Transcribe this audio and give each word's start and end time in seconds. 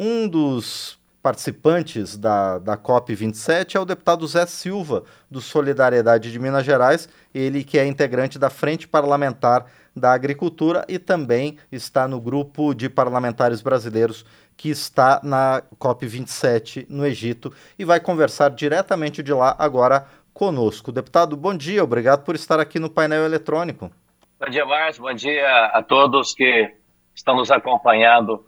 Um 0.00 0.28
dos 0.28 0.96
participantes 1.20 2.16
da, 2.16 2.60
da 2.60 2.78
COP27 2.78 3.74
é 3.74 3.80
o 3.80 3.84
deputado 3.84 4.24
Zé 4.28 4.46
Silva, 4.46 5.02
do 5.28 5.40
Solidariedade 5.40 6.30
de 6.30 6.38
Minas 6.38 6.64
Gerais, 6.64 7.08
ele 7.34 7.64
que 7.64 7.76
é 7.76 7.84
integrante 7.84 8.38
da 8.38 8.48
Frente 8.48 8.86
Parlamentar 8.86 9.66
da 9.96 10.12
Agricultura 10.12 10.84
e 10.88 11.00
também 11.00 11.58
está 11.72 12.06
no 12.06 12.20
grupo 12.20 12.72
de 12.74 12.88
parlamentares 12.88 13.60
brasileiros 13.60 14.24
que 14.56 14.70
está 14.70 15.20
na 15.24 15.64
COP27 15.80 16.86
no 16.88 17.04
Egito 17.04 17.52
e 17.76 17.84
vai 17.84 17.98
conversar 17.98 18.50
diretamente 18.50 19.20
de 19.20 19.32
lá 19.32 19.56
agora 19.58 20.06
conosco. 20.32 20.92
Deputado, 20.92 21.36
bom 21.36 21.56
dia, 21.56 21.82
obrigado 21.82 22.22
por 22.22 22.36
estar 22.36 22.60
aqui 22.60 22.78
no 22.78 22.88
painel 22.88 23.24
eletrônico. 23.24 23.90
Bom 24.38 24.48
dia, 24.48 24.64
Márcio, 24.64 25.02
bom 25.02 25.12
dia 25.12 25.64
a 25.74 25.82
todos 25.82 26.34
que 26.34 26.72
estão 27.16 27.34
nos 27.34 27.50
acompanhando 27.50 28.46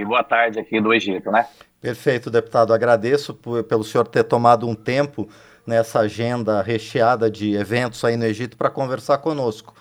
e 0.00 0.04
boa 0.04 0.22
tarde 0.22 0.58
aqui 0.58 0.80
do 0.80 0.92
Egito, 0.92 1.30
né? 1.30 1.46
Perfeito, 1.80 2.30
deputado. 2.30 2.72
Agradeço 2.72 3.34
por, 3.34 3.62
pelo 3.64 3.84
senhor 3.84 4.06
ter 4.06 4.24
tomado 4.24 4.68
um 4.68 4.74
tempo 4.74 5.28
nessa 5.66 6.00
agenda 6.00 6.62
recheada 6.62 7.30
de 7.30 7.54
eventos 7.54 8.04
aí 8.04 8.16
no 8.16 8.24
Egito 8.24 8.56
para 8.56 8.70
conversar 8.70 9.18
conosco. 9.18 9.74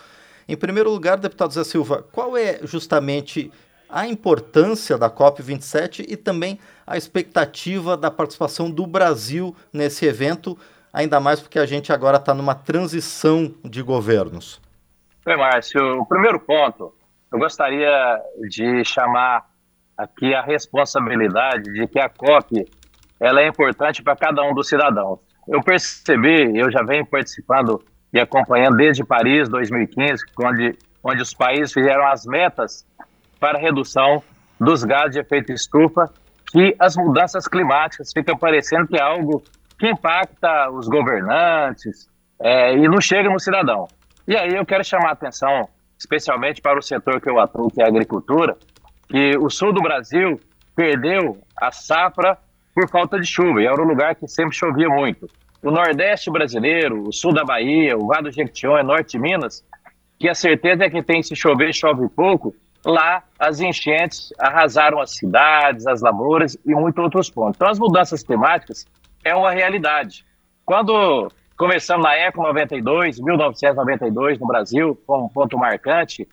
Em 0.48 0.56
primeiro 0.56 0.90
lugar, 0.90 1.18
deputado 1.18 1.54
Zé 1.54 1.64
Silva, 1.64 2.06
qual 2.12 2.38
é 2.38 2.60
justamente 2.64 3.52
a 3.90 4.08
importância 4.08 4.98
da 4.98 5.10
COP27 5.10 6.06
e 6.08 6.18
também 6.18 6.60
a 6.86 6.98
expectativa 6.98 7.96
da 7.96 8.12
participação 8.12 8.70
do 8.70 8.86
Brasil 8.86 9.56
nesse 9.72 10.06
evento, 10.06 10.58
ainda 10.92 11.20
mais 11.20 11.40
porque 11.40 11.60
a 11.60 11.66
gente 11.66 11.92
agora 11.92 12.18
está 12.18 12.34
numa 12.34 12.56
transição 12.56 13.54
de 13.64 13.82
governos? 13.82 14.62
Oi, 15.26 15.36
Márcio. 15.36 16.00
O 16.00 16.06
primeiro 16.06 16.40
ponto, 16.40 16.94
eu 17.32 17.40
gostaria 17.40 18.22
de 18.50 18.84
chamar 18.84 19.50
aqui 19.98 20.34
a 20.34 20.42
responsabilidade 20.42 21.72
de 21.72 21.88
que 21.88 22.00
a 22.00 22.10
COP 22.10 22.66
ela 23.20 23.42
é 23.42 23.48
importante 23.48 24.04
para 24.04 24.16
cada 24.16 24.44
um 24.44 24.54
dos 24.54 24.68
cidadãos. 24.68 25.20
Eu 25.48 25.62
percebi, 25.62 26.58
eu 26.58 26.72
já 26.72 26.84
venho 26.84 27.06
participando 27.06 27.82
e 28.12 28.20
acompanhando 28.20 28.78
desde 28.78 29.04
Paris 29.04 29.48
2015, 29.50 30.24
onde, 30.44 30.78
onde 31.04 31.22
os 31.22 31.34
países 31.34 31.74
fizeram 31.74 32.06
as 32.08 32.26
metas 32.26 32.86
para 33.40 33.58
redução 33.58 34.24
dos 34.60 34.84
gases 34.84 35.12
de 35.12 35.20
efeito 35.20 35.52
estufa, 35.52 36.10
que 36.52 36.76
as 36.80 36.96
mudanças 36.96 37.48
climáticas 37.48 38.12
ficam 38.14 38.38
parecendo 38.38 38.88
que 38.88 38.98
é 38.98 39.02
algo 39.02 39.44
que 39.78 39.90
impacta 39.90 40.70
os 40.72 40.88
governantes 40.88 42.10
é, 42.40 42.74
e 42.74 42.88
não 42.88 43.02
chega 43.02 43.30
no 43.30 43.40
cidadão. 43.40 43.88
E 44.28 44.36
aí 44.36 44.56
eu 44.56 44.66
quero 44.66 44.84
chamar 44.84 45.10
a 45.10 45.14
atenção, 45.14 45.68
especialmente 46.00 46.62
para 46.62 46.80
o 46.80 46.82
setor 46.82 47.22
que 47.22 47.30
eu 47.30 47.40
atuo, 47.40 47.70
que 47.70 47.82
é 47.82 47.86
a 47.86 47.88
agricultura, 47.88 48.58
que 49.08 49.38
o 49.38 49.50
sul 49.50 49.74
do 49.74 49.82
Brasil 49.82 50.40
perdeu 50.76 51.38
a 51.58 51.72
safra 51.72 52.38
por 52.74 52.90
falta 52.90 53.20
de 53.20 53.26
chuva, 53.26 53.62
e 53.62 53.66
era 53.66 53.82
um 53.82 53.88
lugar 53.88 54.16
que 54.16 54.28
sempre 54.28 54.56
chovia 54.56 54.90
muito. 54.90 55.30
O 55.64 55.72
Nordeste 55.72 56.30
brasileiro, 56.30 57.08
o 57.08 57.14
sul 57.14 57.34
da 57.34 57.44
Bahia, 57.44 57.98
o 57.98 58.08
Vale 58.08 58.24
do 58.24 58.32
Jequitinhonha, 58.32 58.84
Norte 58.84 59.12
de 59.12 59.20
Minas, 59.20 59.66
que 60.20 60.30
a 60.30 60.36
certeza 60.36 60.86
é 60.86 60.90
que 60.90 61.02
tem 61.02 61.24
se 61.24 61.36
chover, 61.36 61.74
chove 61.74 62.08
pouco, 62.10 62.54
lá 62.86 63.24
as 63.40 63.60
enchentes 63.60 64.32
arrasaram 64.38 65.00
as 65.00 65.16
cidades, 65.16 65.88
as 65.88 66.02
lavouras 66.02 66.58
e 66.66 66.76
muitos 66.76 67.04
outros 67.04 67.30
pontos. 67.30 67.56
Então 67.56 67.70
as 67.70 67.80
mudanças 67.80 68.24
climáticas 68.24 68.86
é 69.24 69.34
uma 69.34 69.52
realidade. 69.52 70.26
Quando 70.66 71.32
começamos 71.58 72.04
na 72.04 72.16
ECO 72.16 72.44
92, 72.44 73.20
1992 73.20 74.40
no 74.40 74.48
Brasil, 74.48 75.02
como 75.08 75.26
um 75.26 75.30
ponto 75.30 75.58
marcante, 75.58 76.28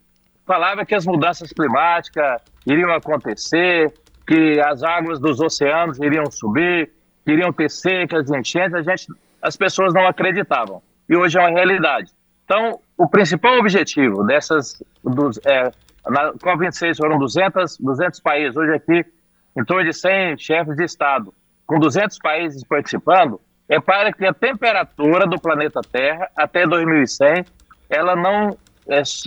falava 0.47 0.85
que 0.85 0.95
as 0.95 1.07
mudanças 1.07 1.53
climáticas 1.53 2.43
iriam 2.67 2.93
acontecer, 2.93 3.93
que 4.27 4.61
as 4.61 4.83
águas 4.83 5.19
dos 5.19 5.41
oceanos 5.41 5.99
iriam 5.99 6.31
subir, 6.31 6.91
que 7.25 7.33
iriam 7.33 7.53
ter 7.53 7.71
secas, 7.71 8.31
enchentes, 8.31 8.75
a 8.75 8.83
gente, 8.83 9.07
as 9.41 9.57
pessoas 9.57 9.93
não 9.93 10.07
acreditavam. 10.07 10.83
E 11.09 11.17
hoje 11.17 11.39
é 11.39 11.41
uma 11.41 11.51
realidade. 11.51 12.11
Então, 12.45 12.81
o 12.97 13.09
principal 13.09 13.59
objetivo 13.59 14.25
dessas, 14.25 14.83
dos, 15.03 15.39
é, 15.45 15.71
na 16.09 16.33
COP26 16.35 16.97
foram 16.97 17.19
200, 17.19 17.79
200 17.79 18.21
países, 18.21 18.57
hoje 18.57 18.75
aqui 18.75 19.05
em 19.57 19.65
torno 19.65 19.85
de 19.85 19.93
100 19.93 20.39
chefes 20.39 20.77
de 20.77 20.85
Estado, 20.85 21.33
com 21.67 21.79
200 21.79 22.19
países 22.19 22.65
participando, 22.65 23.41
é 23.69 23.81
para 23.81 24.13
que 24.13 24.25
a 24.25 24.33
temperatura 24.33 25.27
do 25.27 25.41
planeta 25.41 25.81
Terra 25.81 26.29
até 26.37 26.67
2100 26.67 27.45
ela 27.89 28.17
não, 28.17 28.57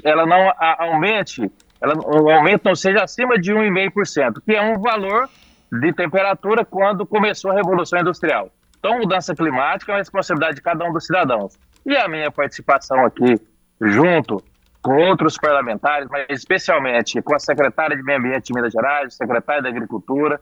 ela 0.04 0.26
não 0.26 0.52
aumente 0.60 1.52
ela, 1.82 1.94
o 1.96 2.30
aumento 2.30 2.64
não 2.66 2.76
seja 2.76 3.04
acima 3.04 3.38
de 3.38 3.54
1,5%, 3.54 4.42
que 4.44 4.56
é 4.56 4.62
um 4.62 4.80
valor 4.80 5.30
de 5.72 5.94
temperatura 5.94 6.66
quando 6.66 7.06
começou 7.06 7.52
a 7.52 7.56
Revolução 7.56 8.00
Industrial. 8.00 8.50
Então, 8.80 9.00
mudança 9.00 9.36
climática 9.36 9.92
é 9.92 9.94
uma 9.94 10.00
responsabilidade 10.00 10.56
de 10.56 10.62
cada 10.62 10.86
um 10.86 10.94
dos 10.94 11.06
cidadãos. 11.06 11.58
E 11.86 11.96
a 11.96 12.08
minha 12.08 12.32
participação 12.32 13.06
aqui, 13.06 13.40
junto 13.82 14.44
com 14.82 14.96
outros 14.98 15.38
parlamentares, 15.38 16.08
mas 16.10 16.26
especialmente 16.30 17.22
com 17.22 17.36
a 17.36 17.40
secretária 17.40 17.98
de 17.98 18.04
Meio 18.04 18.20
Ambiente 18.20 18.46
de 18.46 18.54
Minas 18.54 18.72
Gerais, 18.72 19.14
o 19.14 19.18
secretário 19.18 19.64
da 19.64 19.70
Agricultura. 19.70 20.40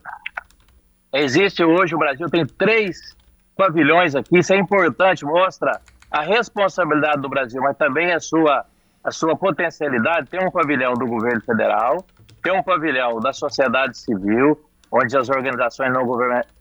Existe 1.14 1.64
hoje, 1.64 1.96
o 1.96 1.98
Brasil 1.98 2.30
tem 2.30 2.46
três 2.46 3.16
pavilhões 3.56 4.16
aqui, 4.16 4.40
isso 4.40 4.54
é 4.54 4.58
importante, 4.58 5.24
mostra 5.24 5.80
a 6.12 6.22
responsabilidade 6.22 7.22
do 7.22 7.30
Brasil, 7.30 7.62
mas 7.62 7.78
também 7.78 8.12
a 8.12 8.20
sua 8.20 8.66
a 9.04 9.12
sua 9.12 9.36
potencialidade, 9.36 10.30
tem 10.30 10.40
um 10.46 10.50
pavilhão 10.50 10.94
do 10.94 11.06
governo 11.06 11.42
federal, 11.42 12.06
tem 12.42 12.58
um 12.58 12.64
pavilhão 12.64 13.20
da 13.20 13.34
sociedade 13.34 13.98
civil, 13.98 14.60
onde 14.92 15.18
as 15.18 15.30
organizações 15.30 15.92
não 15.92 16.06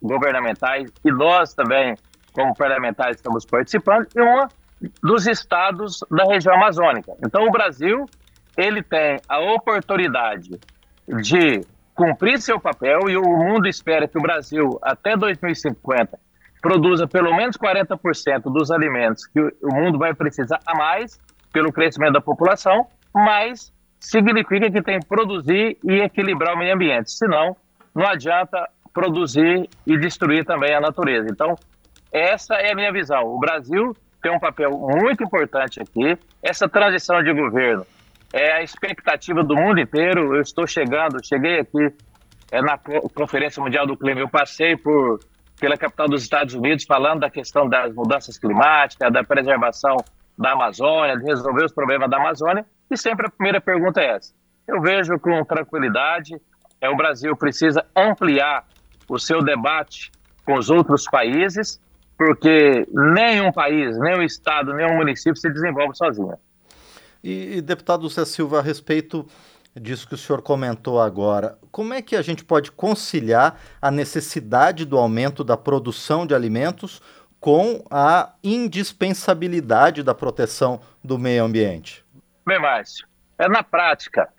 governamentais 0.01 0.91
e 1.05 1.11
nós 1.11 1.53
também, 1.53 1.95
como 2.33 2.53
parlamentares, 2.55 3.17
estamos 3.17 3.45
participando, 3.45 4.07
e 4.15 4.21
uma 4.21 4.47
dos 5.01 5.27
estados 5.27 5.99
da 6.11 6.25
região 6.25 6.55
amazônica. 6.55 7.13
Então, 7.25 7.43
o 7.43 7.51
Brasil 7.51 8.05
ele 8.57 8.83
tem 8.83 9.19
a 9.29 9.39
oportunidade 9.39 10.59
de 11.07 11.61
cumprir 11.95 12.41
seu 12.41 12.59
papel 12.59 13.09
e 13.09 13.17
o 13.17 13.23
mundo 13.23 13.67
espera 13.67 14.07
que 14.07 14.17
o 14.17 14.21
Brasil, 14.21 14.79
até 14.81 15.15
2050, 15.15 16.19
produza 16.61 17.07
pelo 17.07 17.35
menos 17.35 17.57
40% 17.57 18.43
dos 18.51 18.71
alimentos 18.71 19.27
que 19.27 19.39
o 19.39 19.73
mundo 19.73 19.97
vai 19.97 20.13
precisar 20.13 20.59
a 20.65 20.75
mais 20.75 21.19
pelo 21.53 21.71
crescimento 21.71 22.13
da 22.13 22.21
população, 22.21 22.87
mas 23.15 23.71
significa 23.99 24.69
que 24.69 24.81
tem 24.81 24.99
que 24.99 25.05
produzir 25.05 25.77
e 25.83 26.01
equilibrar 26.01 26.55
o 26.55 26.57
meio 26.57 26.73
ambiente. 26.73 27.11
Senão, 27.11 27.55
não 27.95 28.05
adianta 28.05 28.67
produzir 28.93 29.69
e 29.87 29.97
destruir 29.97 30.43
também 30.43 30.73
a 30.73 30.81
natureza. 30.81 31.27
Então, 31.31 31.55
essa 32.11 32.55
é 32.55 32.71
a 32.71 32.75
minha 32.75 32.91
visão. 32.91 33.23
O 33.23 33.39
Brasil 33.39 33.95
tem 34.21 34.31
um 34.31 34.39
papel 34.39 34.71
muito 34.71 35.23
importante 35.23 35.79
aqui. 35.81 36.17
Essa 36.41 36.67
transição 36.67 37.23
de 37.23 37.31
governo 37.33 37.85
é 38.33 38.53
a 38.53 38.63
expectativa 38.63 39.43
do 39.43 39.55
mundo 39.55 39.79
inteiro. 39.79 40.35
Eu 40.35 40.41
estou 40.41 40.67
chegando, 40.67 41.23
cheguei 41.25 41.59
aqui 41.59 41.93
é, 42.51 42.61
na 42.61 42.77
Conferência 43.13 43.61
Mundial 43.61 43.85
do 43.87 43.95
Clima. 43.95 44.19
Eu 44.19 44.29
passei 44.29 44.75
por 44.75 45.19
pela 45.59 45.77
capital 45.77 46.09
dos 46.09 46.23
Estados 46.23 46.53
Unidos 46.53 46.83
falando 46.83 47.21
da 47.21 47.29
questão 47.29 47.69
das 47.69 47.93
mudanças 47.93 48.37
climáticas, 48.37 49.13
da 49.13 49.23
preservação 49.23 49.95
da 50.37 50.53
Amazônia, 50.53 51.17
de 51.17 51.25
resolver 51.25 51.65
os 51.65 51.71
problemas 51.71 52.09
da 52.09 52.17
Amazônia, 52.17 52.65
e 52.89 52.97
sempre 52.97 53.27
a 53.27 53.29
primeira 53.29 53.61
pergunta 53.61 54.01
é 54.01 54.15
essa. 54.15 54.33
Eu 54.67 54.81
vejo 54.81 55.19
com 55.19 55.43
tranquilidade, 55.43 56.39
é, 56.79 56.89
o 56.89 56.95
Brasil 56.95 57.35
precisa 57.35 57.85
ampliar 57.95 58.65
o 59.07 59.19
seu 59.19 59.41
debate 59.41 60.11
com 60.45 60.55
os 60.55 60.69
outros 60.69 61.05
países, 61.05 61.79
porque 62.17 62.87
nenhum 62.91 63.51
país, 63.51 63.97
nenhum 63.97 64.21
estado, 64.21 64.73
nenhum 64.73 64.95
município 64.95 65.35
se 65.35 65.49
desenvolve 65.49 65.95
sozinho. 65.95 66.37
E, 67.23 67.61
deputado 67.61 68.07
Zé 68.09 68.25
Silva, 68.25 68.59
a 68.59 68.61
respeito 68.61 69.25
disso 69.79 70.07
que 70.07 70.13
o 70.13 70.17
senhor 70.17 70.41
comentou 70.41 71.01
agora, 71.01 71.57
como 71.71 71.93
é 71.93 72.01
que 72.01 72.15
a 72.15 72.21
gente 72.21 72.43
pode 72.43 72.71
conciliar 72.71 73.59
a 73.81 73.89
necessidade 73.89 74.85
do 74.85 74.97
aumento 74.97 75.43
da 75.43 75.57
produção 75.57 76.27
de 76.27 76.35
alimentos 76.35 77.01
com 77.43 77.83
a 77.91 78.31
indispensabilidade 78.41 80.01
da 80.01 80.15
proteção 80.15 80.79
do 81.03 81.19
meio 81.19 81.43
ambiente? 81.43 82.01
Bem, 82.47 82.57
Márcio, 82.57 83.05
é 83.37 83.49
na 83.49 83.61
prática. 83.61 84.29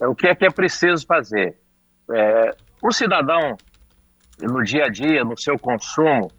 É 0.00 0.06
o 0.06 0.14
que 0.14 0.28
é 0.28 0.34
que 0.34 0.46
é 0.46 0.50
preciso 0.50 1.06
fazer? 1.06 1.58
É, 2.10 2.56
o 2.82 2.90
cidadão, 2.90 3.58
no 4.40 4.64
dia 4.64 4.86
a 4.86 4.88
dia, 4.88 5.22
no 5.22 5.36
seu 5.38 5.58
consumo, 5.58 6.30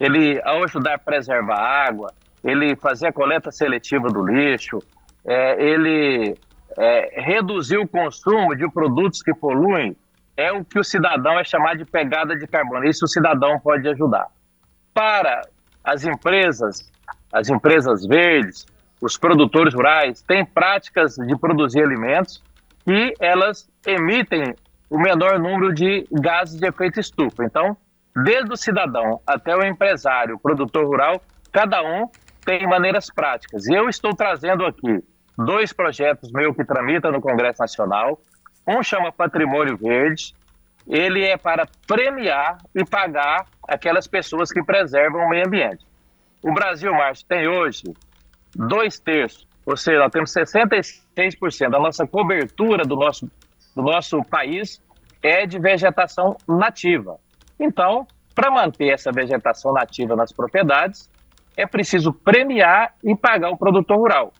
ele, 0.00 0.42
ao 0.42 0.64
ajudar 0.64 0.94
a 0.94 0.98
preservar 0.98 1.60
a 1.60 1.86
água, 1.86 2.12
ele 2.42 2.74
fazer 2.74 3.06
a 3.06 3.12
coleta 3.12 3.52
seletiva 3.52 4.08
do 4.08 4.26
lixo, 4.26 4.80
é, 5.24 5.62
ele 5.62 6.36
é, 6.76 7.20
reduzir 7.22 7.78
o 7.78 7.86
consumo 7.86 8.56
de 8.56 8.68
produtos 8.68 9.22
que 9.22 9.32
poluem, 9.32 9.96
é 10.36 10.50
o 10.50 10.64
que 10.64 10.80
o 10.80 10.84
cidadão 10.84 11.38
é 11.38 11.44
chamado 11.44 11.78
de 11.78 11.84
pegada 11.84 12.36
de 12.36 12.48
carbono. 12.48 12.84
Isso 12.84 13.04
o 13.04 13.08
cidadão 13.08 13.60
pode 13.60 13.88
ajudar. 13.88 14.26
Para 14.92 15.42
as 15.84 16.04
empresas, 16.04 16.90
as 17.32 17.48
empresas 17.48 18.06
verdes, 18.06 18.66
os 19.00 19.16
produtores 19.16 19.74
rurais 19.74 20.22
têm 20.22 20.44
práticas 20.44 21.14
de 21.14 21.36
produzir 21.38 21.82
alimentos 21.82 22.42
e 22.86 23.14
elas 23.20 23.68
emitem 23.86 24.54
o 24.90 24.98
menor 24.98 25.38
número 25.38 25.72
de 25.72 26.06
gases 26.10 26.58
de 26.58 26.66
efeito 26.66 26.98
estufa. 26.98 27.44
Então, 27.44 27.76
desde 28.24 28.52
o 28.52 28.56
cidadão 28.56 29.20
até 29.26 29.54
o 29.54 29.64
empresário, 29.64 30.36
o 30.36 30.38
produtor 30.38 30.86
rural, 30.86 31.22
cada 31.52 31.82
um 31.82 32.08
tem 32.44 32.66
maneiras 32.66 33.08
práticas. 33.14 33.66
E 33.66 33.74
eu 33.74 33.88
estou 33.88 34.14
trazendo 34.14 34.64
aqui 34.64 35.04
dois 35.36 35.72
projetos 35.72 36.32
meus 36.32 36.56
que 36.56 36.64
tramitam 36.64 37.12
no 37.12 37.20
Congresso 37.20 37.60
Nacional. 37.60 38.20
Um 38.66 38.82
chama 38.82 39.12
Patrimônio 39.12 39.76
Verde. 39.76 40.34
Ele 40.86 41.22
é 41.22 41.36
para 41.36 41.66
premiar 41.86 42.58
e 42.74 42.84
pagar 42.84 43.44
aquelas 43.68 44.06
pessoas 44.06 44.50
que 44.50 44.62
preservam 44.64 45.26
o 45.26 45.28
meio 45.28 45.46
ambiente. 45.46 45.84
O 46.42 46.52
Brasil, 46.52 46.90
Márcio, 46.92 47.26
tem 47.28 47.46
hoje 47.46 47.84
dois 48.56 48.98
terços, 48.98 49.46
ou 49.66 49.76
seja, 49.76 49.98
nós 49.98 50.10
temos 50.10 50.32
66% 50.32 51.70
da 51.70 51.78
nossa 51.78 52.06
cobertura 52.06 52.84
do 52.84 52.96
nosso, 52.96 53.30
do 53.76 53.82
nosso 53.82 54.24
país 54.24 54.82
é 55.22 55.44
de 55.44 55.58
vegetação 55.58 56.36
nativa. 56.48 57.18
Então, 57.60 58.06
para 58.34 58.50
manter 58.50 58.88
essa 58.88 59.12
vegetação 59.12 59.72
nativa 59.72 60.16
nas 60.16 60.32
propriedades, 60.32 61.10
é 61.56 61.66
preciso 61.66 62.12
premiar 62.12 62.94
e 63.04 63.14
pagar 63.14 63.50
o 63.50 63.56
produtor 63.58 63.98
rural. 63.98 64.32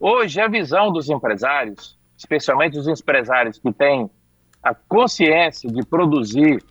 Hoje, 0.00 0.40
a 0.40 0.48
visão 0.48 0.90
dos 0.90 1.08
empresários, 1.08 1.96
especialmente 2.16 2.78
os 2.78 2.88
empresários 2.88 3.58
que 3.58 3.72
têm 3.72 4.10
a 4.62 4.74
consciência 4.74 5.70
de 5.70 5.84
produzir 5.86 6.64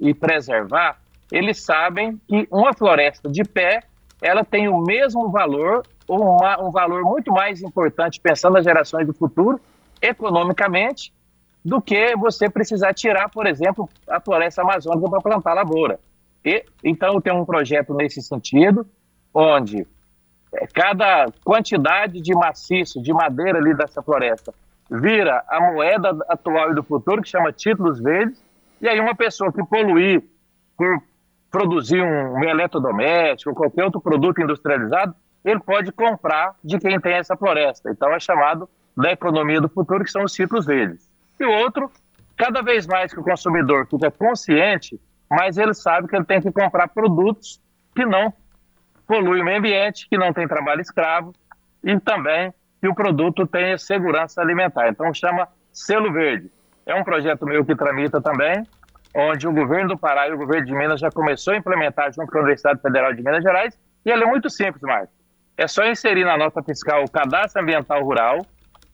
e 0.00 0.14
preservar, 0.14 1.00
eles 1.30 1.62
sabem 1.62 2.20
que 2.26 2.48
uma 2.50 2.72
floresta 2.72 3.28
de 3.28 3.44
pé 3.44 3.82
ela 4.20 4.44
tem 4.44 4.68
o 4.68 4.80
mesmo 4.80 5.30
valor 5.30 5.82
ou 6.06 6.36
uma, 6.36 6.60
um 6.60 6.70
valor 6.70 7.02
muito 7.04 7.30
mais 7.32 7.62
importante 7.62 8.20
pensando 8.20 8.54
nas 8.54 8.64
gerações 8.64 9.06
do 9.06 9.12
futuro, 9.12 9.60
economicamente, 10.00 11.12
do 11.64 11.80
que 11.82 12.16
você 12.16 12.48
precisar 12.48 12.94
tirar, 12.94 13.28
por 13.28 13.46
exemplo, 13.46 13.88
a 14.08 14.20
floresta 14.20 14.62
amazônica 14.62 15.08
para 15.10 15.20
plantar 15.20 15.54
lavoura. 15.54 16.00
E, 16.44 16.64
então, 16.82 17.20
tem 17.20 17.32
um 17.32 17.44
projeto 17.44 17.92
nesse 17.92 18.22
sentido, 18.22 18.86
onde 19.34 19.86
é, 20.54 20.66
cada 20.66 21.26
quantidade 21.44 22.20
de 22.20 22.34
maciço, 22.34 23.02
de 23.02 23.12
madeira 23.12 23.58
ali 23.58 23.74
dessa 23.74 24.02
floresta, 24.02 24.54
vira 24.90 25.44
a 25.48 25.60
moeda 25.60 26.16
atual 26.28 26.70
e 26.70 26.74
do 26.74 26.82
futuro, 26.82 27.22
que 27.22 27.28
chama 27.28 27.52
títulos 27.52 28.00
verdes, 28.00 28.42
e 28.80 28.88
aí 28.88 28.98
uma 28.98 29.14
pessoa 29.14 29.52
que 29.52 29.62
poluir 29.64 30.22
por 30.76 31.02
produzir 31.50 32.02
um 32.02 32.44
eletrodoméstico, 32.44 33.54
qualquer 33.54 33.84
outro 33.84 34.00
produto 34.00 34.40
industrializado, 34.40 35.14
ele 35.44 35.60
pode 35.60 35.92
comprar 35.92 36.54
de 36.62 36.78
quem 36.78 37.00
tem 37.00 37.14
essa 37.14 37.36
floresta. 37.36 37.90
Então 37.90 38.12
é 38.12 38.20
chamado 38.20 38.68
da 38.96 39.12
economia 39.12 39.60
do 39.60 39.68
futuro, 39.68 40.04
que 40.04 40.10
são 40.10 40.24
os 40.24 40.34
ciclos 40.34 40.66
verdes. 40.66 41.08
E 41.38 41.44
o 41.44 41.50
outro, 41.50 41.90
cada 42.36 42.62
vez 42.62 42.86
mais 42.86 43.12
que 43.12 43.20
o 43.20 43.22
consumidor 43.22 43.86
fica 43.86 44.10
consciente, 44.10 45.00
mais 45.30 45.56
ele 45.56 45.74
sabe 45.74 46.08
que 46.08 46.16
ele 46.16 46.24
tem 46.24 46.40
que 46.40 46.50
comprar 46.50 46.88
produtos 46.88 47.60
que 47.94 48.04
não 48.04 48.32
poluem 49.06 49.42
o 49.42 49.44
meio 49.44 49.58
ambiente, 49.58 50.08
que 50.08 50.18
não 50.18 50.32
tem 50.32 50.46
trabalho 50.48 50.80
escravo 50.80 51.32
e 51.82 51.98
também 52.00 52.52
que 52.80 52.88
o 52.88 52.94
produto 52.94 53.46
tenha 53.46 53.78
segurança 53.78 54.40
alimentar. 54.40 54.88
Então 54.88 55.12
chama 55.14 55.48
Selo 55.72 56.12
Verde. 56.12 56.50
É 56.84 56.94
um 56.94 57.04
projeto 57.04 57.44
meu 57.46 57.64
que 57.64 57.74
tramita 57.74 58.20
também, 58.20 58.66
onde 59.14 59.46
o 59.46 59.52
governo 59.52 59.88
do 59.88 59.98
Pará 59.98 60.28
e 60.28 60.32
o 60.32 60.38
governo 60.38 60.66
de 60.66 60.72
Minas 60.72 61.00
já 61.00 61.10
começou 61.10 61.54
a 61.54 61.56
implementar 61.56 62.12
junto 62.12 62.30
com 62.30 62.38
a 62.38 62.40
Universidade 62.40 62.80
Federal 62.80 63.12
de 63.12 63.22
Minas 63.22 63.42
Gerais, 63.42 63.78
e 64.04 64.10
ela 64.10 64.22
é 64.22 64.26
muito 64.26 64.48
simples, 64.48 64.82
Marcos. 64.82 65.14
É 65.56 65.66
só 65.66 65.84
inserir 65.86 66.24
na 66.24 66.36
nota 66.36 66.62
fiscal 66.62 67.02
o 67.02 67.10
cadastro 67.10 67.62
ambiental 67.62 68.02
rural, 68.02 68.46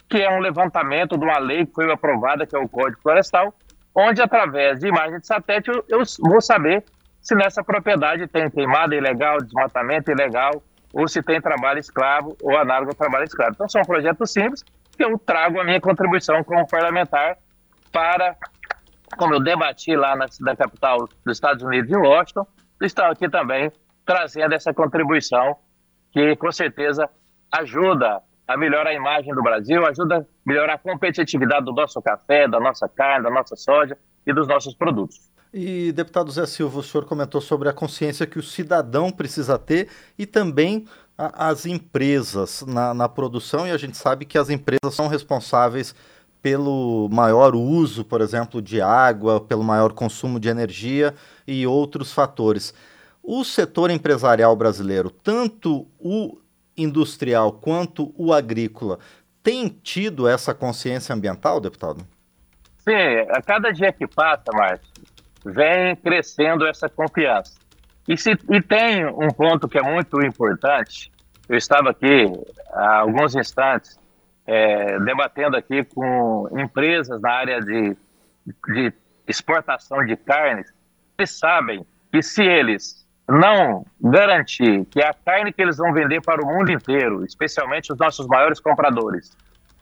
que 0.08 0.22
é 0.22 0.30
um 0.30 0.38
levantamento 0.38 1.18
de 1.18 1.24
uma 1.24 1.38
lei 1.38 1.66
que 1.66 1.72
foi 1.72 1.90
aprovada, 1.92 2.46
que 2.46 2.56
é 2.56 2.58
o 2.58 2.68
Código 2.68 3.00
Florestal, 3.02 3.54
onde, 3.94 4.22
através 4.22 4.80
de 4.80 4.88
imagem 4.88 5.20
de 5.20 5.26
satélite, 5.26 5.70
eu, 5.70 5.84
eu 5.88 6.02
vou 6.20 6.40
saber 6.40 6.84
se 7.20 7.34
nessa 7.34 7.62
propriedade 7.62 8.26
tem 8.26 8.50
queimada 8.50 8.94
ilegal, 8.94 9.38
desmatamento 9.38 10.10
ilegal, 10.10 10.62
ou 10.92 11.08
se 11.08 11.22
tem 11.22 11.40
trabalho 11.40 11.78
escravo 11.78 12.36
ou 12.42 12.56
análogo 12.56 12.90
ao 12.90 12.94
trabalho 12.94 13.24
escravo. 13.24 13.52
Então, 13.54 13.68
são 13.68 13.82
projetos 13.82 14.30
simples 14.30 14.64
que 14.96 15.04
eu 15.04 15.18
trago 15.18 15.60
a 15.60 15.64
minha 15.64 15.80
contribuição 15.80 16.44
como 16.44 16.66
parlamentar 16.68 17.36
para 17.90 18.36
como 19.16 19.34
eu 19.34 19.40
debati 19.40 19.96
lá 19.96 20.16
na, 20.16 20.26
na 20.40 20.56
capital 20.56 21.08
dos 21.24 21.36
Estados 21.36 21.62
Unidos, 21.62 21.90
em 21.90 21.96
Washington, 21.96 22.46
estão 22.80 23.06
aqui 23.06 23.28
também 23.28 23.72
trazendo 24.04 24.54
essa 24.54 24.72
contribuição 24.74 25.56
que 26.12 26.36
com 26.36 26.52
certeza 26.52 27.08
ajuda 27.50 28.22
a 28.46 28.56
melhorar 28.56 28.90
a 28.90 28.94
imagem 28.94 29.34
do 29.34 29.42
Brasil, 29.42 29.84
ajuda 29.86 30.18
a 30.18 30.24
melhorar 30.46 30.74
a 30.74 30.78
competitividade 30.78 31.64
do 31.64 31.72
nosso 31.72 32.00
café, 32.02 32.46
da 32.46 32.60
nossa 32.60 32.88
carne, 32.88 33.24
da 33.24 33.30
nossa 33.30 33.56
soja 33.56 33.96
e 34.26 34.32
dos 34.32 34.46
nossos 34.46 34.74
produtos. 34.74 35.32
E, 35.52 35.92
deputado 35.92 36.30
Zé 36.30 36.46
Silva, 36.46 36.80
o 36.80 36.82
senhor 36.82 37.06
comentou 37.06 37.40
sobre 37.40 37.68
a 37.68 37.72
consciência 37.72 38.26
que 38.26 38.38
o 38.38 38.42
cidadão 38.42 39.10
precisa 39.10 39.58
ter 39.58 39.88
e 40.18 40.26
também 40.26 40.84
a, 41.16 41.48
as 41.48 41.64
empresas 41.64 42.62
na, 42.66 42.92
na 42.92 43.08
produção, 43.08 43.66
e 43.66 43.70
a 43.70 43.76
gente 43.76 43.96
sabe 43.96 44.24
que 44.24 44.36
as 44.36 44.50
empresas 44.50 44.94
são 44.94 45.06
responsáveis 45.06 45.94
pelo 46.44 47.08
maior 47.10 47.54
uso, 47.54 48.04
por 48.04 48.20
exemplo, 48.20 48.60
de 48.60 48.78
água, 48.78 49.40
pelo 49.40 49.64
maior 49.64 49.94
consumo 49.94 50.38
de 50.38 50.50
energia 50.50 51.14
e 51.46 51.66
outros 51.66 52.12
fatores. 52.12 52.74
O 53.22 53.42
setor 53.44 53.90
empresarial 53.90 54.54
brasileiro, 54.54 55.08
tanto 55.08 55.88
o 55.98 56.38
industrial 56.76 57.50
quanto 57.50 58.14
o 58.14 58.30
agrícola, 58.30 58.98
tem 59.42 59.70
tido 59.70 60.28
essa 60.28 60.52
consciência 60.52 61.14
ambiental, 61.14 61.60
deputado? 61.60 62.06
Sim, 62.76 62.92
a 63.30 63.40
cada 63.40 63.72
dia 63.72 63.90
que 63.90 64.06
passa, 64.06 64.52
Márcio, 64.52 64.86
vem 65.46 65.96
crescendo 65.96 66.66
essa 66.66 66.90
confiança. 66.90 67.54
E, 68.06 68.18
se, 68.18 68.32
e 68.50 68.60
tem 68.60 69.06
um 69.06 69.30
ponto 69.30 69.66
que 69.66 69.78
é 69.78 69.82
muito 69.82 70.20
importante. 70.22 71.10
Eu 71.48 71.56
estava 71.56 71.88
aqui 71.88 72.30
há 72.70 72.98
alguns 72.98 73.34
instantes 73.34 73.98
é, 74.46 74.98
debatendo 75.00 75.56
aqui 75.56 75.84
com 75.84 76.48
empresas 76.58 77.20
na 77.20 77.32
área 77.32 77.60
de, 77.60 77.96
de 78.68 78.92
exportação 79.26 80.04
de 80.04 80.16
carnes, 80.16 80.72
eles 81.18 81.38
sabem 81.38 81.86
que 82.12 82.22
se 82.22 82.42
eles 82.42 83.04
não 83.26 83.86
garantir 84.00 84.84
que 84.86 85.02
a 85.02 85.14
carne 85.14 85.52
que 85.52 85.62
eles 85.62 85.78
vão 85.78 85.92
vender 85.92 86.20
para 86.20 86.42
o 86.42 86.46
mundo 86.46 86.70
inteiro, 86.70 87.24
especialmente 87.24 87.92
os 87.92 87.98
nossos 87.98 88.26
maiores 88.26 88.60
compradores, 88.60 89.36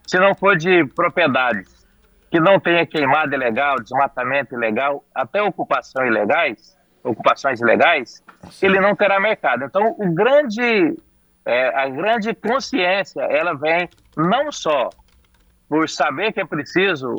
se 0.07 0.17
não 0.17 0.33
for 0.33 0.55
de 0.55 0.85
propriedades 0.85 1.83
que 2.31 2.39
não 2.39 2.59
tenha 2.59 2.85
queimada 2.85 3.35
ilegal, 3.35 3.75
desmatamento 3.75 4.55
ilegal, 4.55 5.03
até 5.13 5.41
ocupação 5.41 6.05
ilegais, 6.05 6.75
ocupações 7.03 7.61
ilegais, 7.61 8.23
Sim. 8.49 8.67
ele 8.67 8.79
não 8.79 8.95
terá 8.95 9.19
mercado. 9.19 9.65
Então, 9.65 9.95
o 9.99 10.13
grande 10.13 10.97
é, 11.45 11.67
a 11.75 11.89
grande 11.89 12.33
consciência 12.33 13.21
ela 13.21 13.53
vem 13.53 13.89
não 14.15 14.51
só 14.51 14.89
por 15.67 15.89
saber 15.89 16.31
que 16.31 16.41
é 16.41 16.45
preciso 16.45 17.15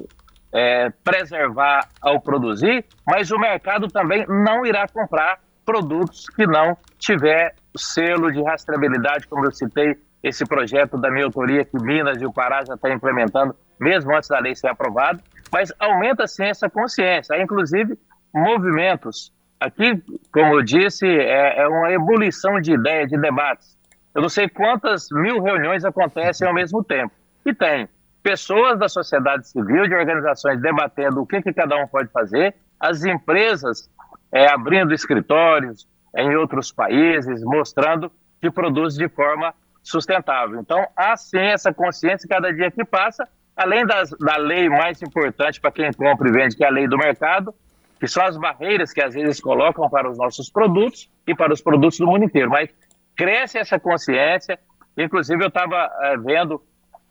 é, 0.52 0.90
preservar 1.02 1.88
ao 2.00 2.20
produzir, 2.20 2.84
mas 3.06 3.30
o 3.30 3.38
mercado 3.38 3.88
também 3.88 4.24
não 4.28 4.64
irá 4.64 4.86
comprar 4.86 5.40
produtos 5.64 6.28
que 6.28 6.46
não 6.46 6.76
tiver 6.98 7.54
selo 7.76 8.30
de 8.30 8.42
rastreabilidade, 8.42 9.26
como 9.26 9.44
eu 9.44 9.52
citei, 9.52 9.96
esse 10.22 10.46
projeto 10.46 10.96
da 10.96 11.10
minha 11.10 11.26
autoria 11.26 11.64
que 11.64 11.76
Minas 11.82 12.20
e 12.20 12.24
o 12.24 12.32
Pará 12.32 12.64
já 12.64 12.74
estão 12.74 12.90
implementando, 12.92 13.54
mesmo 13.78 14.14
antes 14.14 14.28
da 14.28 14.38
lei 14.38 14.54
ser 14.54 14.68
aprovada, 14.68 15.20
mas 15.52 15.72
aumenta 15.78 16.26
sim 16.26 16.44
essa 16.44 16.70
consciência, 16.70 17.36
Há, 17.36 17.42
inclusive 17.42 17.98
movimentos. 18.32 19.32
Aqui, 19.60 20.02
como 20.32 20.54
eu 20.54 20.62
disse, 20.62 21.06
é, 21.06 21.62
é 21.62 21.68
uma 21.68 21.92
ebulição 21.92 22.60
de 22.60 22.72
ideias, 22.72 23.08
de 23.08 23.20
debates. 23.20 23.76
Eu 24.14 24.22
não 24.22 24.28
sei 24.28 24.48
quantas 24.48 25.08
mil 25.10 25.42
reuniões 25.42 25.84
acontecem 25.84 26.46
ao 26.46 26.54
mesmo 26.54 26.84
tempo. 26.84 27.12
E 27.44 27.52
tem 27.52 27.88
pessoas 28.22 28.78
da 28.78 28.88
sociedade 28.88 29.48
civil, 29.48 29.86
de 29.86 29.94
organizações 29.94 30.60
debatendo 30.60 31.20
o 31.20 31.26
que, 31.26 31.42
que 31.42 31.52
cada 31.52 31.76
um 31.76 31.86
pode 31.86 32.08
fazer, 32.10 32.54
as 32.78 33.04
empresas 33.04 33.90
é, 34.32 34.46
abrindo 34.46 34.94
escritórios 34.94 35.86
em 36.16 36.34
outros 36.36 36.72
países, 36.72 37.42
mostrando 37.42 38.10
que 38.40 38.50
produz 38.50 38.94
de 38.94 39.08
forma 39.08 39.52
sustentável. 39.82 40.60
Então, 40.60 40.86
há 40.96 41.16
sim 41.16 41.38
essa 41.38 41.72
consciência 41.72 42.28
cada 42.28 42.52
dia 42.52 42.70
que 42.70 42.84
passa, 42.84 43.28
além 43.56 43.84
das, 43.84 44.10
da 44.10 44.36
lei 44.36 44.68
mais 44.68 45.02
importante 45.02 45.60
para 45.60 45.70
quem 45.70 45.92
compra 45.92 46.28
e 46.28 46.32
vende, 46.32 46.56
que 46.56 46.64
é 46.64 46.68
a 46.68 46.70
lei 46.70 46.88
do 46.88 46.96
mercado, 46.96 47.54
que 48.00 48.06
são 48.06 48.24
as 48.24 48.36
barreiras 48.36 48.92
que 48.92 49.02
às 49.02 49.14
vezes 49.14 49.40
colocam 49.40 49.88
para 49.90 50.10
os 50.10 50.16
nossos 50.18 50.48
produtos 50.48 51.10
e 51.26 51.34
para 51.34 51.52
os 51.52 51.60
produtos 51.60 51.98
do 51.98 52.06
mundo 52.06 52.24
inteiro. 52.24 52.50
Mas 52.50 52.70
cresce 53.16 53.58
essa 53.58 53.78
consciência. 53.78 54.58
Inclusive, 54.96 55.42
eu 55.42 55.48
estava 55.48 55.90
é, 56.02 56.16
vendo 56.16 56.62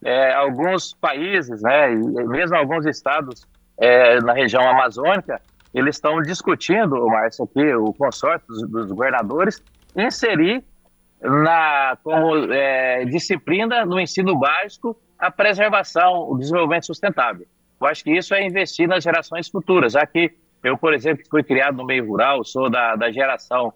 é, 0.04 0.34
alguns 0.34 0.94
países, 0.94 1.62
né, 1.62 1.90
mesmo 1.90 2.56
alguns 2.56 2.86
estados 2.86 3.48
é, 3.80 4.20
na 4.22 4.34
região 4.34 4.68
amazônica, 4.68 5.42
eles 5.74 5.96
estão 5.96 6.22
discutindo, 6.22 7.08
Márcio, 7.08 7.46
aqui, 7.46 7.74
o 7.74 7.94
consórcio 7.94 8.48
dos, 8.48 8.70
dos 8.70 8.92
governadores, 8.92 9.64
inserir 9.96 10.64
na, 11.20 11.98
como 12.04 12.32
disciplina 13.10 13.86
no 13.86 14.00
ensino 14.00 14.38
básico 14.38 14.96
a 15.18 15.32
preservação, 15.32 16.30
o 16.30 16.38
desenvolvimento 16.38 16.86
sustentável. 16.86 17.48
Eu 17.82 17.88
acho 17.88 18.04
que 18.04 18.12
isso 18.12 18.34
é 18.34 18.46
investir 18.46 18.88
nas 18.88 19.04
gerações 19.04 19.50
futuras, 19.50 19.94
já 19.94 20.06
que 20.06 20.32
eu, 20.64 20.78
por 20.78 20.94
exemplo, 20.94 21.24
fui 21.30 21.44
criado 21.44 21.78
no 21.78 21.86
meio 21.86 22.08
rural, 22.08 22.44
sou 22.44 22.70
da, 22.70 22.96
da 22.96 23.12
geração, 23.12 23.74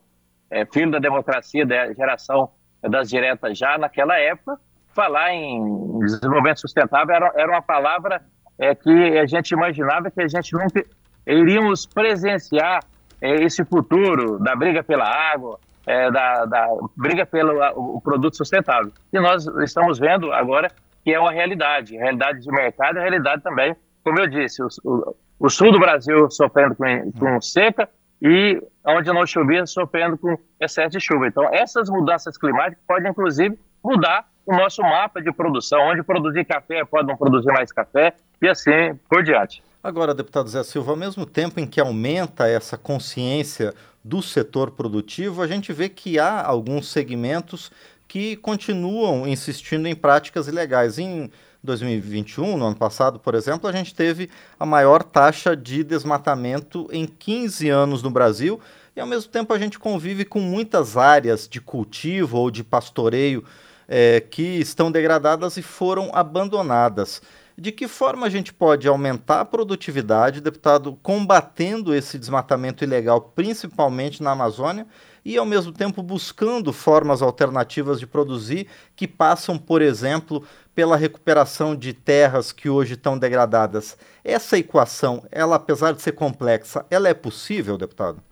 é, 0.50 0.66
filho 0.66 0.92
da 0.92 1.00
democracia, 1.00 1.66
da 1.66 1.94
geração 1.94 2.50
das 2.82 3.10
diretas 3.10 3.58
já 3.58 3.78
naquela 3.78 4.18
época, 4.18 4.60
falar 4.94 5.34
em 5.34 6.00
desenvolvimento 6.00 6.62
sustentável 6.62 7.16
era, 7.16 7.32
era 7.36 7.52
uma 7.52 7.62
palavra 7.62 8.22
é, 8.58 8.74
que 8.74 9.18
a 9.18 9.26
gente 9.26 9.52
imaginava 9.52 10.10
que 10.10 10.22
a 10.22 10.28
gente 10.28 10.54
nunca 10.54 10.84
iríamos 11.26 11.86
presenciar 11.86 12.84
é, 13.22 13.44
esse 13.44 13.64
futuro 13.66 14.40
da 14.40 14.56
briga 14.56 14.84
pela 14.84 15.06
água, 15.06 15.60
é, 15.86 16.10
da, 16.12 16.46
da, 16.46 16.68
briga 16.96 17.26
pelo 17.26 17.62
o 17.76 18.02
produto 18.02 18.36
sustentável. 18.36 18.92
E 19.14 19.20
nós 19.20 19.46
estamos 19.64 20.00
vendo 20.00 20.32
agora 20.32 20.70
que 21.04 21.14
é 21.14 21.20
uma 21.20 21.32
realidade, 21.32 21.96
realidade 21.96 22.42
de 22.42 22.52
mercado 22.52 23.00
realidade 23.00 23.42
também, 23.42 23.76
como 24.04 24.20
eu 24.20 24.28
disse, 24.28 24.62
o, 24.62 24.68
o, 24.84 25.16
o 25.40 25.50
sul 25.50 25.72
do 25.72 25.80
Brasil 25.80 26.30
sofrendo 26.30 26.76
com, 26.76 27.12
com 27.14 27.42
seca 27.42 27.88
e 28.22 28.62
onde 28.86 29.12
não 29.12 29.26
chovia 29.26 29.66
sofrendo 29.66 30.18
com 30.18 30.38
excesso 30.60 30.98
de 30.98 31.00
chuva. 31.00 31.28
Então, 31.28 31.48
essas 31.54 31.90
mudanças 31.90 32.38
climáticas 32.38 32.84
podem, 32.88 33.12
inclusive, 33.12 33.58
mudar 33.84 34.28
o 34.46 34.56
nosso 34.56 34.82
mapa 34.82 35.22
de 35.22 35.32
produção, 35.32 35.80
onde 35.90 36.02
produzir 36.02 36.46
café 36.46 36.84
pode 36.86 37.08
não 37.08 37.18
produzir 37.18 37.52
mais 37.52 37.72
café 37.72 38.14
e 38.42 38.48
assim 38.48 38.98
por 39.10 39.24
diante. 39.24 39.62
Agora, 39.84 40.14
deputado 40.14 40.50
Zé 40.50 40.64
Silva, 40.64 40.92
ao 40.92 40.98
mesmo 40.98 41.26
tempo 41.26 41.60
em 41.60 41.68
que 41.68 41.80
aumenta 41.80 42.48
essa 42.48 42.78
consciência 42.78 43.74
do 44.04 44.22
setor 44.22 44.72
produtivo, 44.72 45.42
a 45.42 45.48
gente 45.48 45.72
vê 45.74 45.90
que 45.90 46.18
há 46.18 46.44
alguns 46.44 46.92
segmentos 46.92 47.72
que 48.08 48.38
continuam 48.38 49.28
insistindo 49.28 49.88
em 49.88 49.96
práticas 49.96 50.48
ilegais. 50.48 50.98
Em 50.98 51.30
2021, 51.68 52.58
no 52.58 52.66
ano 52.66 52.76
passado, 52.76 53.20
por 53.20 53.36
exemplo, 53.36 53.70
a 53.70 53.72
gente 53.72 53.94
teve 53.94 54.30
a 54.60 54.66
maior 54.66 55.04
taxa 55.04 55.56
de 55.56 55.84
desmatamento 55.84 56.88
em 56.92 57.06
15 57.06 57.70
anos 57.70 58.02
no 58.02 58.10
Brasil 58.10 58.60
e, 58.96 59.00
ao 59.00 59.06
mesmo 59.06 59.30
tempo, 59.30 59.54
a 59.54 59.60
gente 59.60 59.78
convive 59.78 60.26
com 60.26 60.40
muitas 60.40 60.98
áreas 60.98 61.48
de 61.48 61.62
cultivo 61.62 62.40
ou 62.40 62.50
de 62.50 62.64
pastoreio 62.64 63.44
é, 63.88 64.20
que 64.20 64.42
estão 64.42 64.92
degradadas 64.92 65.58
e 65.58 65.62
foram 65.62 66.10
abandonadas. 66.14 67.22
De 67.56 67.72
que 67.72 67.88
forma 67.88 68.26
a 68.28 68.30
gente 68.30 68.54
pode 68.54 68.88
aumentar 68.88 69.42
a 69.42 69.46
produtividade, 69.46 70.42
deputado, 70.42 70.98
combatendo 71.02 71.94
esse 71.94 72.18
desmatamento 72.18 72.84
ilegal, 72.84 73.20
principalmente 73.20 74.22
na 74.22 74.32
Amazônia, 74.32 74.86
e 75.28 75.38
ao 75.38 75.46
mesmo 75.46 75.74
tempo 75.74 76.02
buscando 76.02 76.72
formas 76.72 77.22
alternativas 77.22 78.00
de 78.00 78.08
produzir 78.08 78.66
que 78.96 79.06
passam, 79.06 79.58
por 79.58 79.82
exemplo, 79.82 80.42
pela 80.74 80.96
recuperação 80.96 81.76
de 81.76 81.92
terras 81.92 82.54
que 82.54 82.70
hoje 82.70 82.94
estão 82.94 83.20
degradadas. 83.20 83.98
Essa 84.24 84.58
equação, 84.58 85.28
ela 85.30 85.58
apesar 85.58 85.92
de 85.92 86.02
ser 86.02 86.14
complexa, 86.14 86.86
ela 86.90 87.10
é 87.10 87.14
possível, 87.14 87.78
deputado? 87.78 88.24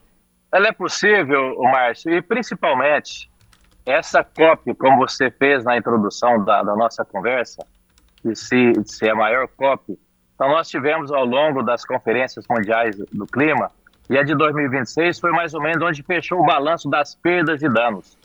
Ela 0.54 0.70
é 0.70 0.72
possível, 0.72 1.62
Márcio, 1.64 2.14
e 2.14 2.22
principalmente 2.22 3.30
essa 3.86 4.24
COP, 4.24 4.74
como 4.76 5.06
você 5.06 5.30
fez 5.30 5.66
na 5.66 5.78
introdução 5.78 6.46
da, 6.46 6.64
da 6.64 6.78
nossa 6.78 7.04
conversa, 7.04 7.62
de 8.24 8.34
se, 8.38 8.72
de 8.72 8.90
ser 8.90 9.10
a 9.10 9.16
maior 9.16 9.50
COP. 9.50 10.00
Então, 10.34 10.48
nós 10.48 10.70
tivemos 10.70 11.12
ao 11.12 11.26
longo 11.26 11.62
das 11.62 11.84
conferências 11.84 12.46
mundiais 12.50 12.96
do 13.12 13.26
clima, 13.26 13.70
e 14.10 14.18
a 14.18 14.24
de 14.24 14.36
2026 14.36 15.20
foi 15.20 15.32
mais 15.32 15.54
ou 15.54 15.62
menos 15.62 15.82
onde 15.82 16.04
fechou 16.04 16.40
o 16.40 16.46
balanço 16.46 16.90
das 16.90 17.16
perdas 17.16 17.62
e 17.62 17.70
danos. 17.70 18.18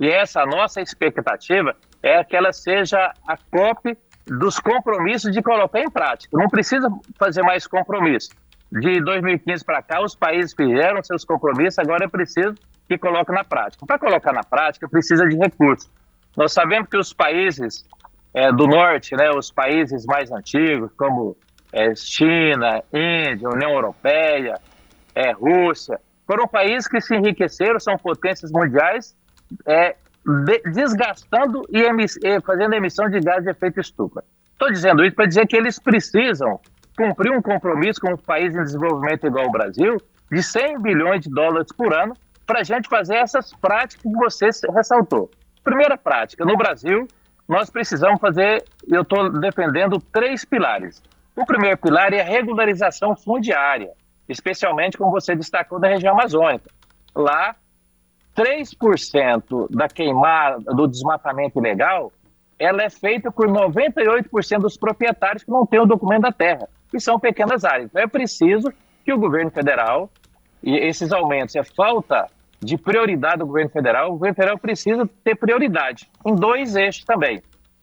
E 0.00 0.08
essa 0.08 0.44
nossa 0.46 0.80
expectativa 0.80 1.74
é 2.02 2.22
que 2.22 2.36
ela 2.36 2.52
seja 2.52 3.12
a 3.26 3.36
COP 3.36 3.96
dos 4.26 4.58
compromissos 4.58 5.32
de 5.32 5.42
colocar 5.42 5.80
em 5.80 5.90
prática. 5.90 6.36
Não 6.36 6.48
precisa 6.48 6.88
fazer 7.18 7.42
mais 7.42 7.66
compromisso. 7.66 8.30
De 8.70 9.02
2015 9.02 9.64
para 9.64 9.82
cá, 9.82 10.02
os 10.02 10.14
países 10.14 10.52
fizeram 10.54 11.02
seus 11.02 11.24
compromissos, 11.24 11.78
agora 11.78 12.04
é 12.04 12.08
preciso 12.08 12.54
que 12.86 12.98
coloque 12.98 13.32
na 13.32 13.42
prática. 13.42 13.84
Para 13.86 13.98
colocar 13.98 14.32
na 14.32 14.42
prática, 14.42 14.88
precisa 14.88 15.26
de 15.26 15.36
recursos. 15.36 15.90
Nós 16.36 16.52
sabemos 16.52 16.88
que 16.88 16.96
os 16.96 17.12
países 17.12 17.84
é, 18.34 18.52
do 18.52 18.66
norte, 18.66 19.16
né, 19.16 19.30
os 19.30 19.50
países 19.50 20.04
mais 20.06 20.30
antigos, 20.30 20.90
como 20.96 21.36
é, 21.72 21.94
China, 21.94 22.82
Índia, 22.92 23.48
União 23.48 23.70
Europeia, 23.72 24.60
é, 25.18 25.32
Rússia, 25.32 25.98
foram 26.24 26.46
países 26.46 26.86
que 26.86 27.00
se 27.00 27.16
enriqueceram, 27.16 27.80
são 27.80 27.98
potências 27.98 28.52
mundiais, 28.52 29.16
é, 29.66 29.96
de, 30.44 30.60
desgastando 30.70 31.62
e, 31.70 31.82
e, 31.82 32.40
fazendo 32.42 32.74
emissão 32.74 33.10
de 33.10 33.18
gás 33.18 33.42
de 33.42 33.50
efeito 33.50 33.80
estufa. 33.80 34.22
Estou 34.52 34.70
dizendo 34.70 35.04
isso 35.04 35.16
para 35.16 35.26
dizer 35.26 35.46
que 35.48 35.56
eles 35.56 35.78
precisam 35.80 36.60
cumprir 36.96 37.32
um 37.32 37.42
compromisso 37.42 38.00
com 38.00 38.12
um 38.12 38.16
país 38.16 38.54
em 38.54 38.62
desenvolvimento 38.62 39.26
igual 39.26 39.46
ao 39.46 39.50
Brasil 39.50 39.96
de 40.30 40.42
100 40.42 40.82
bilhões 40.82 41.22
de 41.22 41.30
dólares 41.30 41.72
por 41.76 41.92
ano 41.92 42.14
para 42.46 42.60
a 42.60 42.64
gente 42.64 42.88
fazer 42.88 43.16
essas 43.16 43.52
práticas 43.54 44.00
que 44.02 44.12
você 44.12 44.50
ressaltou. 44.72 45.30
Primeira 45.64 45.98
prática, 45.98 46.44
no 46.44 46.56
Brasil, 46.56 47.08
nós 47.48 47.70
precisamos 47.70 48.20
fazer, 48.20 48.62
eu 48.86 49.02
estou 49.02 49.30
defendendo 49.30 49.98
três 50.12 50.44
pilares. 50.44 51.02
O 51.34 51.44
primeiro 51.44 51.76
pilar 51.78 52.12
é 52.12 52.20
a 52.20 52.24
regularização 52.24 53.16
fundiária, 53.16 53.90
especialmente 54.28 54.98
como 54.98 55.10
você 55.10 55.34
destacou 55.34 55.80
da 55.80 55.88
região 55.88 56.12
amazônica. 56.12 56.70
Lá, 57.14 57.56
3% 58.36 59.66
da 59.70 59.88
queimada, 59.88 60.72
do 60.74 60.86
desmatamento 60.86 61.58
ilegal, 61.58 62.12
ela 62.58 62.82
é 62.82 62.90
feita 62.90 63.30
por 63.30 63.48
98% 63.48 64.58
dos 64.60 64.76
proprietários 64.76 65.44
que 65.44 65.50
não 65.50 65.64
têm 65.64 65.80
o 65.80 65.86
documento 65.86 66.22
da 66.22 66.32
terra, 66.32 66.68
que 66.90 67.00
são 67.00 67.18
pequenas 67.18 67.64
áreas. 67.64 67.86
Então 67.86 68.02
é 68.02 68.06
preciso 68.06 68.72
que 69.04 69.12
o 69.12 69.18
governo 69.18 69.50
federal, 69.50 70.10
e 70.62 70.76
esses 70.76 71.12
aumentos 71.12 71.56
é 71.56 71.64
falta 71.64 72.26
de 72.60 72.76
prioridade 72.76 73.38
do 73.38 73.46
governo 73.46 73.70
federal, 73.70 74.08
o 74.08 74.12
governo 74.12 74.34
federal 74.34 74.58
precisa 74.58 75.08
ter 75.22 75.36
prioridade 75.36 76.10
em 76.26 76.34
dois 76.34 76.74
eixos 76.74 77.04
também, 77.04 77.40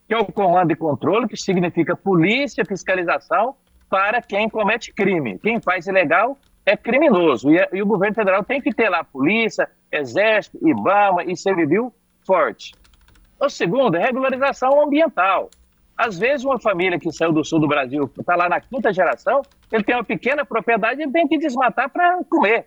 que 0.07 0.13
é 0.13 0.17
o 0.17 0.25
comando 0.25 0.71
e 0.71 0.75
controle, 0.75 1.27
que 1.27 1.37
significa 1.37 1.95
polícia, 1.95 2.65
fiscalização 2.65 3.55
para 3.89 4.21
quem 4.21 4.49
comete 4.49 4.93
crime. 4.93 5.39
Quem 5.39 5.61
faz 5.61 5.87
ilegal 5.87 6.37
é 6.65 6.75
criminoso. 6.75 7.49
E, 7.51 7.67
e 7.73 7.81
o 7.81 7.85
governo 7.85 8.15
federal 8.15 8.43
tem 8.43 8.61
que 8.61 8.73
ter 8.73 8.89
lá 8.89 9.03
polícia, 9.03 9.69
exército, 9.91 10.57
IBAMA 10.67 11.23
e 11.25 11.35
civil 11.35 11.93
forte. 12.25 12.73
O 13.39 13.49
segundo 13.49 13.95
é 13.95 14.03
regularização 14.03 14.81
ambiental. 14.81 15.49
Às 15.97 16.17
vezes, 16.17 16.43
uma 16.43 16.59
família 16.59 16.99
que 16.99 17.11
saiu 17.11 17.31
do 17.31 17.43
sul 17.43 17.59
do 17.59 17.67
Brasil, 17.67 18.11
está 18.19 18.35
lá 18.35 18.49
na 18.49 18.59
quinta 18.59 18.91
geração, 18.91 19.41
ele 19.71 19.83
tem 19.83 19.95
uma 19.95 20.03
pequena 20.03 20.43
propriedade 20.43 21.01
e 21.01 21.11
tem 21.11 21.27
que 21.27 21.37
desmatar 21.37 21.89
para 21.89 22.21
comer. 22.29 22.65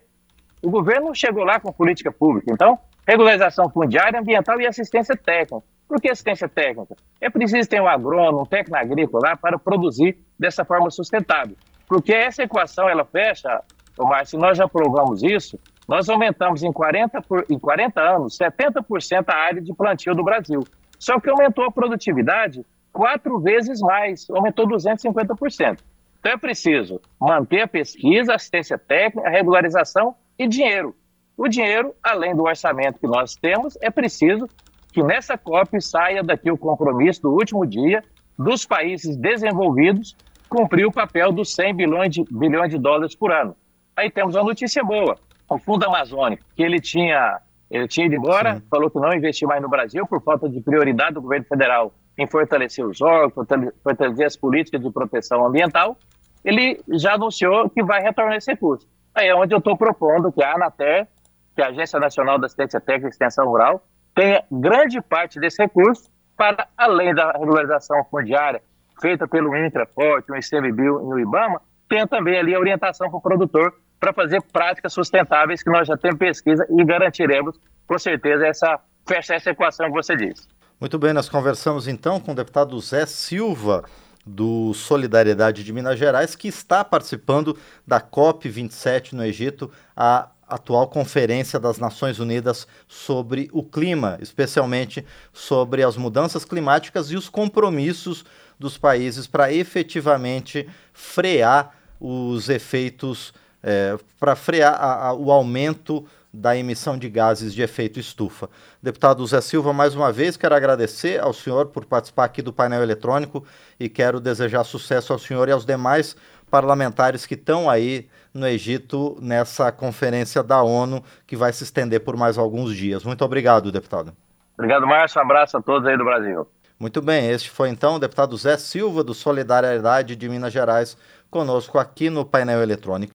O 0.63 0.69
governo 0.69 1.13
chegou 1.13 1.43
lá 1.43 1.59
com 1.59 1.71
política 1.71 2.11
pública. 2.11 2.51
Então, 2.51 2.77
regularização 3.07 3.69
fundiária, 3.69 4.19
ambiental 4.19 4.59
e 4.59 4.67
assistência 4.67 5.15
técnica. 5.15 5.63
Por 5.89 5.99
que 5.99 6.07
assistência 6.07 6.47
técnica? 6.47 6.95
É 7.19 7.31
preciso 7.31 7.67
ter 7.67 7.81
um 7.81 7.87
agrônomo, 7.87 8.43
um 8.43 8.45
técnico 8.45 8.77
agrícola 8.77 9.35
para 9.35 9.57
produzir 9.57 10.19
dessa 10.37 10.63
forma 10.63 10.91
sustentável. 10.91 11.57
Porque 11.87 12.13
essa 12.13 12.43
equação, 12.43 12.87
ela 12.87 13.03
fecha, 13.03 13.63
Márcio, 13.97 14.37
se 14.37 14.37
nós 14.37 14.55
já 14.55 14.67
provamos 14.67 15.23
isso, 15.23 15.59
nós 15.87 16.07
aumentamos 16.07 16.61
em 16.61 16.71
40, 16.71 17.23
por, 17.23 17.43
em 17.49 17.57
40 17.57 17.99
anos 17.99 18.37
70% 18.37 19.25
a 19.29 19.35
área 19.35 19.59
de 19.59 19.73
plantio 19.73 20.13
do 20.13 20.23
Brasil. 20.23 20.63
Só 20.99 21.19
que 21.19 21.27
aumentou 21.27 21.65
a 21.65 21.71
produtividade 21.71 22.63
quatro 22.93 23.39
vezes 23.39 23.81
mais, 23.81 24.29
aumentou 24.29 24.67
250%. 24.67 25.79
Então 26.19 26.31
é 26.31 26.37
preciso 26.37 27.01
manter 27.19 27.61
a 27.61 27.67
pesquisa, 27.67 28.35
assistência 28.35 28.77
técnica, 28.77 29.27
regularização 29.27 30.13
e 30.37 30.47
dinheiro. 30.47 30.95
O 31.35 31.47
dinheiro, 31.47 31.95
além 32.03 32.35
do 32.35 32.43
orçamento 32.43 32.99
que 32.99 33.07
nós 33.07 33.35
temos, 33.35 33.75
é 33.81 33.89
preciso 33.89 34.47
que 34.91 35.03
nessa 35.03 35.37
COP 35.37 35.81
saia 35.81 36.23
daqui 36.23 36.49
o 36.51 36.57
compromisso 36.57 37.21
do 37.21 37.31
último 37.31 37.65
dia 37.65 38.03
dos 38.37 38.65
países 38.65 39.15
desenvolvidos 39.17 40.15
cumprir 40.49 40.85
o 40.85 40.91
papel 40.91 41.31
dos 41.31 41.53
100 41.53 41.75
bilhões 41.75 42.09
de, 42.13 42.23
bilhões 42.31 42.71
de 42.71 42.77
dólares 42.77 43.15
por 43.15 43.31
ano. 43.31 43.55
Aí 43.95 44.09
temos 44.09 44.35
uma 44.35 44.43
notícia 44.43 44.83
boa. 44.83 45.15
O 45.47 45.57
Fundo 45.59 45.85
Amazônico, 45.85 46.43
que 46.55 46.63
ele 46.63 46.79
tinha, 46.79 47.39
ele 47.69 47.87
tinha 47.87 48.07
ido 48.07 48.15
embora, 48.15 48.55
Sim. 48.55 48.63
falou 48.69 48.89
que 48.89 48.99
não 48.99 49.13
investiu 49.13 49.47
mais 49.47 49.61
no 49.61 49.69
Brasil 49.69 50.05
por 50.07 50.21
falta 50.23 50.49
de 50.49 50.59
prioridade 50.61 51.13
do 51.13 51.21
governo 51.21 51.45
federal 51.45 51.93
em 52.17 52.27
fortalecer 52.27 52.85
os 52.85 53.01
órgãos, 53.01 53.47
fortalecer 53.83 54.25
as 54.25 54.35
políticas 54.35 54.81
de 54.81 54.91
proteção 54.91 55.45
ambiental, 55.45 55.97
ele 56.43 56.81
já 56.89 57.13
anunciou 57.13 57.69
que 57.69 57.83
vai 57.83 58.01
retornar 58.01 58.35
esse 58.35 58.51
recurso. 58.51 58.87
Aí 59.13 59.27
é 59.27 59.35
onde 59.35 59.53
eu 59.53 59.59
estou 59.59 59.77
propondo 59.77 60.31
que 60.31 60.43
a 60.43 60.55
ANATER, 60.55 61.07
que 61.55 61.61
é 61.61 61.65
a 61.65 61.69
Agência 61.69 61.99
Nacional 61.99 62.37
da 62.37 62.45
Assistência 62.45 62.79
Técnica 62.79 63.07
e 63.07 63.09
Extensão 63.11 63.45
Rural, 63.45 63.83
tenha 64.13 64.43
grande 64.51 65.01
parte 65.01 65.39
desse 65.39 65.61
recurso 65.61 66.09
para, 66.35 66.67
além 66.77 67.13
da 67.13 67.31
regularização 67.31 68.03
fundiária 68.09 68.61
feita 69.01 69.27
pelo 69.27 69.55
Intraforte, 69.55 70.31
o 70.31 70.35
ICMBio 70.35 71.01
e 71.01 71.13
o 71.13 71.19
IBAMA, 71.19 71.61
tenha 71.87 72.07
também 72.07 72.37
ali 72.37 72.53
a 72.53 72.59
orientação 72.59 73.09
para 73.09 73.17
o 73.17 73.21
produtor 73.21 73.73
para 73.99 74.13
fazer 74.13 74.41
práticas 74.41 74.93
sustentáveis 74.93 75.63
que 75.63 75.69
nós 75.69 75.87
já 75.87 75.97
temos 75.97 76.17
pesquisa 76.17 76.65
e 76.69 76.85
garantiremos, 76.85 77.59
com 77.87 77.97
certeza, 77.97 78.45
essa, 78.45 78.79
fechar 79.07 79.35
essa 79.35 79.49
equação 79.49 79.87
que 79.87 79.93
você 79.93 80.15
disse. 80.15 80.47
Muito 80.79 80.97
bem, 80.97 81.11
nós 81.11 81.27
conversamos 81.27 81.87
então 81.87 82.19
com 82.19 82.31
o 82.31 82.35
deputado 82.35 82.79
Zé 82.79 83.05
Silva, 83.05 83.83
do 84.25 84.73
Solidariedade 84.73 85.63
de 85.63 85.73
Minas 85.73 85.97
Gerais, 85.97 86.35
que 86.35 86.47
está 86.47 86.85
participando 86.85 87.57
da 87.85 87.99
COP27 87.99 89.13
no 89.13 89.23
Egito, 89.25 89.71
a 89.95 90.29
atual 90.49 90.87
Conferência 90.87 91.59
das 91.59 91.77
Nações 91.77 92.19
Unidas 92.19 92.67
sobre 92.87 93.49
o 93.53 93.63
Clima, 93.63 94.17
especialmente 94.21 95.05
sobre 95.31 95.83
as 95.83 95.95
mudanças 95.95 96.43
climáticas 96.43 97.11
e 97.11 97.15
os 97.15 97.29
compromissos 97.29 98.25
dos 98.59 98.77
países 98.77 99.27
para 99.27 99.53
efetivamente 99.53 100.67
frear 100.91 101.75
os 101.99 102.49
efeitos, 102.49 103.33
é, 103.63 103.97
para 104.19 104.35
frear 104.35 104.73
a, 104.73 105.07
a, 105.07 105.13
o 105.13 105.31
aumento 105.31 106.05
da 106.31 106.55
emissão 106.55 106.97
de 106.97 107.09
gases 107.09 107.53
de 107.53 107.61
efeito 107.61 107.99
estufa. 107.99 108.49
Deputado 108.81 109.25
Zé 109.25 109.41
Silva, 109.41 109.73
mais 109.73 109.95
uma 109.95 110.11
vez 110.11 110.37
quero 110.37 110.53
agradecer 110.53 111.19
ao 111.19 111.33
senhor 111.33 111.67
por 111.67 111.85
participar 111.85 112.25
aqui 112.25 112.41
do 112.41 112.53
painel 112.53 112.83
eletrônico 112.83 113.43
e 113.79 113.89
quero 113.89 114.19
desejar 114.19 114.63
sucesso 114.63 115.11
ao 115.11 115.17
senhor 115.17 115.49
e 115.49 115.51
aos 115.51 115.65
demais 115.65 116.15
parlamentares 116.49 117.25
que 117.25 117.35
estão 117.35 117.69
aí 117.69 118.07
no 118.33 118.47
Egito 118.47 119.17
nessa 119.21 119.71
conferência 119.71 120.43
da 120.43 120.61
ONU 120.61 121.03
que 121.25 121.35
vai 121.35 121.53
se 121.53 121.63
estender 121.63 122.01
por 122.01 122.17
mais 122.17 122.37
alguns 122.37 122.75
dias. 122.75 123.03
Muito 123.03 123.23
obrigado, 123.23 123.71
deputado. 123.71 124.13
Obrigado, 124.57 124.85
Márcio. 124.85 125.19
Um 125.19 125.23
abraço 125.23 125.57
a 125.57 125.61
todos 125.61 125.87
aí 125.87 125.97
do 125.97 126.03
Brasil. 126.03 126.47
Muito 126.79 127.01
bem, 127.01 127.29
este 127.29 127.49
foi 127.49 127.69
então 127.69 127.95
o 127.95 127.99
deputado 127.99 128.37
Zé 128.37 128.57
Silva, 128.57 129.03
do 129.03 129.13
Solidariedade 129.13 130.15
de 130.15 130.29
Minas 130.29 130.53
Gerais, 130.53 130.97
conosco 131.29 131.77
aqui 131.77 132.09
no 132.09 132.23
painel 132.23 132.61
eletrônico. 132.61 133.11